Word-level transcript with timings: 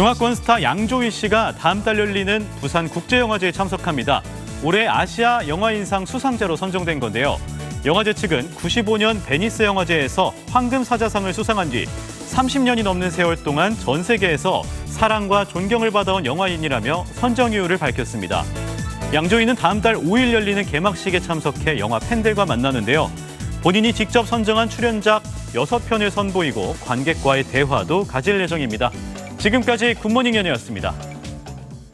중화권 0.00 0.34
스타 0.34 0.62
양조위 0.62 1.10
씨가 1.10 1.56
다음 1.56 1.84
달 1.84 1.98
열리는 1.98 2.48
부산 2.58 2.88
국제영화제에 2.88 3.52
참석합니다. 3.52 4.22
올해 4.62 4.86
아시아 4.86 5.46
영화인상 5.46 6.06
수상자로 6.06 6.56
선정된 6.56 7.00
건데요. 7.00 7.36
영화제 7.84 8.14
측은 8.14 8.50
95년 8.54 9.22
베니스 9.26 9.62
영화제에서 9.62 10.32
황금 10.48 10.84
사자상을 10.84 11.30
수상한 11.34 11.68
뒤 11.68 11.84
30년이 12.30 12.82
넘는 12.82 13.10
세월 13.10 13.36
동안 13.42 13.76
전 13.76 14.02
세계에서 14.02 14.62
사랑과 14.86 15.44
존경을 15.44 15.90
받아온 15.90 16.24
영화인이라며 16.24 17.04
선정 17.16 17.52
이유를 17.52 17.76
밝혔습니다. 17.76 18.42
양조위는 19.12 19.54
다음 19.54 19.82
달 19.82 19.96
5일 19.96 20.32
열리는 20.32 20.64
개막식에 20.64 21.20
참석해 21.20 21.78
영화 21.78 21.98
팬들과 21.98 22.46
만나는데요. 22.46 23.10
본인이 23.62 23.92
직접 23.92 24.26
선정한 24.26 24.70
출연작 24.70 25.22
6편을 25.52 26.08
선보이고 26.08 26.76
관객과의 26.86 27.44
대화도 27.44 28.06
가질 28.06 28.40
예정입니다. 28.40 28.90
지금까지 29.40 29.94
굿모닝 29.94 30.34
연이었습니다. 30.34 31.09